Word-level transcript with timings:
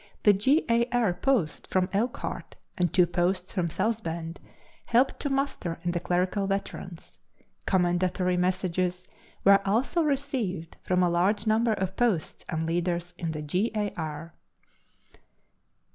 The 0.23 0.33
G. 0.33 0.65
A. 0.67 0.87
R. 0.91 1.13
post 1.13 1.67
from 1.67 1.87
Elkhart 1.93 2.55
and 2.75 2.91
two 2.91 3.05
posts 3.05 3.53
from 3.53 3.69
South 3.69 4.01
Bend 4.01 4.39
helped 4.87 5.19
to 5.19 5.29
muster 5.31 5.79
in 5.83 5.91
the 5.91 5.99
clerical 5.99 6.47
veterans. 6.47 7.19
Commendatory 7.67 8.35
messages 8.35 9.07
were 9.43 9.61
also 9.63 10.01
received 10.01 10.77
from 10.81 11.03
a 11.03 11.09
large 11.11 11.45
number 11.45 11.73
of 11.73 11.95
posts 11.95 12.43
and 12.49 12.65
leaders 12.65 13.13
in 13.19 13.29
the 13.29 13.43
G. 13.43 13.69
A. 13.75 13.93
R. 13.95 14.33